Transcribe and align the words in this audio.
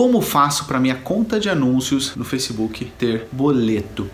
como 0.00 0.22
faço 0.22 0.64
para 0.64 0.80
minha 0.80 0.94
conta 0.94 1.38
de 1.38 1.50
anúncios 1.50 2.16
no 2.16 2.24
Facebook 2.24 2.86
ter 2.96 3.28
boleto. 3.30 4.10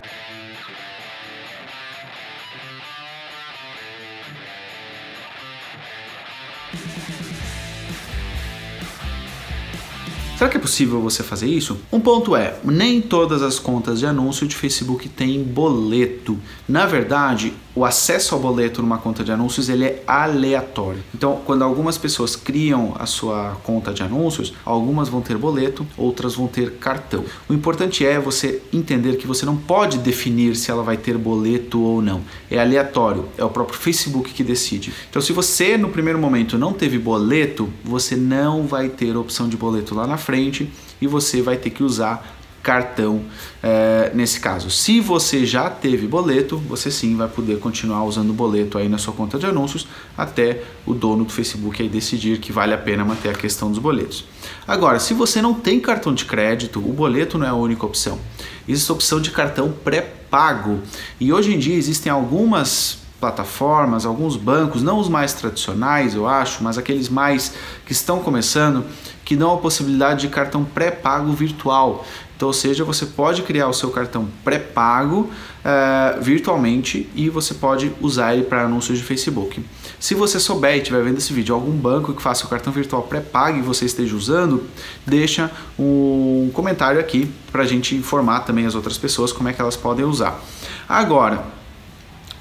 Será 10.36 10.50
que 10.50 10.57
é 10.57 10.61
possível 10.61 11.00
você 11.00 11.22
fazer 11.22 11.46
isso? 11.46 11.79
Um 11.93 12.00
ponto 12.00 12.34
é, 12.34 12.59
nem 12.64 13.00
todas 13.00 13.41
as 13.41 13.61
contas 13.61 14.00
de 14.00 14.07
anúncio 14.07 14.45
de 14.48 14.57
Facebook 14.57 15.09
têm 15.09 15.45
boleto. 15.45 16.37
Na 16.68 16.84
verdade, 16.84 17.55
o 17.77 17.84
acesso 17.84 18.34
ao 18.34 18.40
boleto 18.40 18.80
numa 18.80 18.96
conta 18.96 19.22
de 19.22 19.30
anúncios 19.30 19.68
ele 19.68 19.84
é 19.84 20.02
aleatório. 20.06 21.04
Então, 21.14 21.43
quando 21.45 21.62
algumas 21.62 21.98
pessoas 21.98 22.34
criam 22.34 22.96
a 22.98 23.04
sua 23.04 23.58
conta 23.62 23.93
de 23.93 24.02
anúncios, 24.02 24.54
algumas 24.64 25.11
vão 25.11 25.20
ter 25.20 25.36
boleto, 25.36 25.86
outras 25.96 26.34
vão 26.34 26.48
ter 26.48 26.72
cartão. 26.79 27.22
O 27.46 27.52
importante 27.52 28.04
é 28.04 28.18
você 28.18 28.62
entender 28.72 29.16
que 29.16 29.26
você 29.26 29.44
não 29.44 29.57
pode 29.57 29.99
definir 29.99 30.57
se 30.57 30.71
ela 30.71 30.82
vai 30.82 30.96
ter 30.96 31.18
boleto 31.18 31.79
ou 31.82 32.01
não. 32.01 32.23
É 32.51 32.59
aleatório, 32.59 33.27
é 33.37 33.45
o 33.45 33.51
próprio 33.51 33.79
Facebook 33.79 34.33
que 34.33 34.43
decide. 34.43 34.91
Então, 35.11 35.21
se 35.21 35.35
você 35.35 35.77
no 35.77 35.91
primeiro 35.91 36.19
momento 36.19 36.57
não 36.57 36.73
teve 36.73 36.99
boleto, 36.99 37.69
você 37.85 38.16
não 38.16 38.66
vai 38.66 38.88
ter 38.88 39.15
opção 39.19 39.51
de 39.51 39.57
boleto 39.57 39.95
lá 39.95 40.07
na 40.07 40.16
frente 40.16 40.73
e 40.99 41.07
você 41.07 41.43
vai 41.43 41.59
ter 41.59 41.69
que 41.69 41.83
usar 41.83 42.37
cartão 42.66 43.23
é, 43.62 44.11
nesse 44.12 44.41
caso. 44.41 44.73
Se 44.73 45.01
você 45.01 45.47
já 45.47 45.70
teve 45.70 46.09
boleto, 46.09 46.59
você 46.59 46.91
sim 46.91 47.15
vai 47.15 47.29
poder 47.29 47.61
continuar 47.61 48.02
usando 48.02 48.30
o 48.30 48.33
boleto 48.33 48.77
aí 48.77 48.88
na 48.88 48.98
sua 48.98 49.15
conta 49.15 49.38
de 49.38 49.47
anúncios 49.47 49.87
até 50.19 50.65
o 50.84 50.93
dono 50.93 51.24
do 51.24 51.33
Facebook 51.33 51.80
aí 51.80 51.88
decidir 51.88 52.41
que 52.41 52.51
vale 52.51 52.74
a 52.74 52.79
pena 52.79 53.05
manter 53.05 53.29
a 53.29 53.34
questão 53.34 53.71
dos 53.71 53.79
boletos. 53.79 54.24
Agora, 54.66 54.98
se 54.98 55.15
você 55.15 55.41
não 55.41 55.55
tem 55.55 55.79
cartão 55.79 56.12
de 56.12 56.24
crédito, 56.24 56.80
o 56.80 56.93
boleto 56.93 57.38
não 57.38 57.47
é 57.47 57.51
a 57.51 57.55
única 57.55 57.87
opção. 57.87 58.19
Existe 58.66 58.91
a 58.91 58.95
opção 58.95 59.21
de 59.21 59.30
cartão 59.30 59.73
pré-pago 59.85 60.80
e 61.21 61.32
hoje 61.32 61.54
em 61.54 61.60
dia 61.60 61.76
existem 61.76 62.10
algumas 62.10 62.98
plataformas, 63.21 64.05
alguns 64.05 64.36
bancos, 64.36 64.83
não 64.83 64.98
os 64.98 65.09
mais 65.09 65.33
tradicionais, 65.33 66.14
eu 66.14 66.27
acho, 66.27 66.62
mas 66.62 66.77
aqueles 66.77 67.09
mais 67.09 67.55
que 67.84 67.92
estão 67.92 68.20
começando, 68.20 68.84
que 69.25 69.34
dão 69.34 69.55
a 69.55 69.56
possibilidade 69.59 70.22
de 70.22 70.28
cartão 70.28 70.64
pré-pago 70.64 71.33
virtual. 71.33 72.05
Então, 72.37 72.48
ou 72.48 72.55
seja, 72.55 72.84
você 72.84 73.06
pode 73.06 73.42
criar 73.42 73.67
o 73.67 73.72
seu 73.72 73.91
cartão 73.91 74.28
pré-pago 74.44 75.31
uh, 75.64 76.22
virtualmente 76.22 77.09
e 77.14 77.31
você 77.31 77.55
pode 77.55 77.91
usar 78.00 78.34
ele 78.34 78.44
para 78.44 78.64
anúncios 78.64 78.98
de 78.98 79.05
Facebook. 79.05 79.64
Se 79.98 80.14
você 80.14 80.39
souber 80.39 80.75
e 80.75 80.78
estiver 80.78 81.03
vendo 81.03 81.17
esse 81.17 81.33
vídeo, 81.33 81.55
algum 81.55 81.72
banco 81.72 82.12
que 82.12 82.20
faça 82.20 82.44
o 82.44 82.48
cartão 82.48 82.70
virtual 82.70 83.03
pré-pago 83.05 83.59
e 83.59 83.62
você 83.62 83.87
esteja 83.87 84.14
usando, 84.14 84.64
deixa 85.06 85.50
um 85.78 86.50
comentário 86.53 87.00
aqui 87.00 87.33
para 87.50 87.62
a 87.62 87.67
gente 87.67 87.97
informar 87.97 88.41
também 88.41 88.67
as 88.67 88.75
outras 88.75 88.98
pessoas 88.98 89.33
como 89.33 89.48
é 89.48 89.55
que 89.55 89.61
elas 89.62 89.77
podem 89.77 90.05
usar. 90.05 90.39
Agora, 90.87 91.55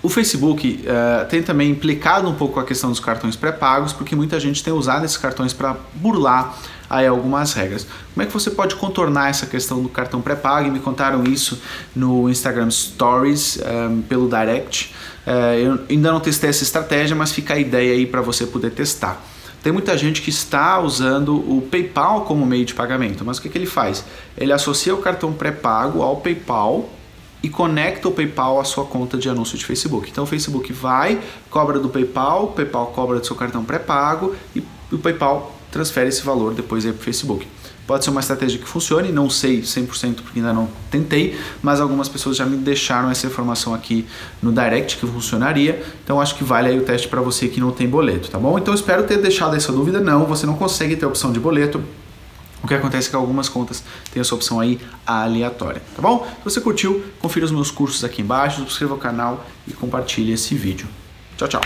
o 0.06 0.09
Facebook 0.09 0.86
uh, 0.86 1.25
tem 1.28 1.42
também 1.42 1.72
implicado 1.72 2.30
um 2.30 2.36
pouco 2.36 2.59
a 2.59 2.64
questão 2.64 2.92
dos 2.92 3.00
cartões 3.00 3.36
pré-pagos, 3.36 3.92
porque 3.92 4.16
muita 4.16 4.39
gente 4.39 4.64
tem 4.64 4.72
usado 4.72 5.03
esses 5.03 5.17
cartões 5.17 5.52
para 5.52 5.75
burlar 5.95 6.56
aí 6.88 7.08
algumas 7.08 7.53
regras. 7.53 7.88
Como 8.14 8.22
é 8.22 8.28
que 8.28 8.31
você 8.31 8.52
pode 8.52 8.75
contornar 8.75 9.31
essa 9.31 9.47
questão 9.47 9.81
do 9.81 9.89
cartão 9.89 10.22
pré-pago? 10.22 10.70
Me 10.70 10.80
contaram 10.80 11.23
isso 11.23 11.59
no 11.95 12.30
Instagram 12.30 12.70
Stories 12.70 13.58
um, 13.89 14.03
pelo 14.03 14.30
Direct. 14.30 14.94
Uh, 15.25 15.30
eu 15.56 15.80
ainda 15.89 16.12
não 16.12 16.19
testei 16.19 16.52
essa 16.52 16.62
estratégia, 16.62 17.16
mas 17.16 17.31
fica 17.31 17.56
a 17.56 17.59
ideia 17.59 17.94
aí 17.94 18.06
para 18.06 18.22
você 18.22 18.45
poder 18.45 18.69
testar. 18.69 19.19
Tem 19.64 19.73
muita 19.73 19.97
gente 19.97 20.22
que 20.22 20.30
está 20.30 20.80
usando 20.80 21.36
o 21.36 21.64
PayPal 21.64 22.22
como 22.25 22.45
meio 22.45 22.64
de 22.64 22.75
pagamento, 22.75 23.25
mas 23.25 23.40
o 23.40 23.42
que, 23.42 23.50
que 23.50 23.58
ele 23.58 23.66
faz? 23.66 24.06
Ele 24.38 24.53
associa 24.53 24.94
o 24.94 25.00
cartão 25.00 25.34
pré-pago 25.34 26.03
ao 26.03 26.17
PayPal 26.17 26.92
e 27.45 27.49
conecta 27.49 28.07
o 28.07 28.11
PayPal 28.11 28.59
à 28.59 28.63
sua 28.63 28.85
conta 28.85 29.19
de 29.19 29.29
anúncio 29.29 29.55
de 29.55 29.63
Facebook. 29.63 30.09
Então 30.09 30.23
o 30.23 30.27
Facebook 30.27 30.73
vai, 30.73 31.21
cobra 31.47 31.79
do 31.79 31.89
PayPal, 31.89 32.45
o 32.45 32.47
PayPal 32.47 32.88
cobra 32.88 33.19
do 33.19 33.25
seu 33.25 33.35
cartão 33.35 33.63
pré-pago 33.63 34.35
e 34.56 34.63
o 34.91 34.97
PayPal 34.97 35.55
transfere 35.72 36.09
esse 36.09 36.23
valor 36.23 36.55
depois 36.55 36.84
para 36.84 36.94
o 36.94 36.97
Facebook. 36.97 37.47
Pode 37.85 38.03
ser 38.03 38.09
uma 38.09 38.19
estratégia 38.19 38.57
que 38.57 38.67
funcione, 38.67 39.11
não 39.11 39.29
sei 39.29 39.61
100% 39.61 40.23
porque 40.23 40.39
ainda 40.39 40.51
não 40.51 40.67
tentei, 40.89 41.38
mas 41.61 41.79
algumas 41.79 42.09
pessoas 42.09 42.35
já 42.35 42.47
me 42.47 42.57
deixaram 42.57 43.11
essa 43.11 43.28
informação 43.28 43.75
aqui 43.75 44.07
no 44.41 44.51
direct 44.51 44.97
que 44.97 45.05
funcionaria. 45.05 45.85
Então 46.03 46.19
acho 46.19 46.34
que 46.34 46.44
vale 46.44 46.69
aí 46.69 46.79
o 46.79 46.81
teste 46.81 47.07
para 47.07 47.22
você 47.22 47.47
que 47.47 47.59
não 47.59 47.69
tem 47.69 47.88
boleto, 47.88 48.31
tá 48.31 48.39
bom? 48.39 48.57
Então 48.57 48.73
espero 48.73 49.03
ter 49.03 49.19
deixado 49.19 49.55
essa 49.55 49.72
dúvida. 49.72 50.00
Não, 50.01 50.25
você 50.25 50.47
não 50.47 50.55
consegue 50.55 50.95
ter 50.95 51.05
opção 51.05 51.31
de 51.31 51.39
boleto. 51.39 51.79
O 52.63 52.67
que 52.67 52.73
acontece 52.73 53.07
é 53.07 53.09
que 53.11 53.16
algumas 53.16 53.47
contas 53.47 53.83
têm 54.11 54.21
essa 54.21 54.33
opção 54.33 54.59
aí 54.59 54.79
aleatória, 55.05 55.81
tá 55.95 56.01
bom? 56.01 56.27
Se 56.39 56.43
você 56.43 56.61
curtiu, 56.61 57.03
confira 57.19 57.45
os 57.45 57.51
meus 57.51 57.69
cursos 57.69 58.03
aqui 58.03 58.21
embaixo, 58.21 58.59
subscreva 58.59 58.95
o 58.95 58.97
canal 58.97 59.45
e 59.67 59.73
compartilhe 59.73 60.31
esse 60.33 60.55
vídeo. 60.55 60.88
Tchau, 61.38 61.47
tchau! 61.47 61.61